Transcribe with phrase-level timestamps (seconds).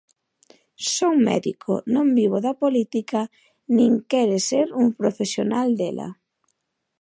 [0.95, 3.21] Son médico, non vivo da política
[3.77, 6.07] nin quere ser un profesional dela.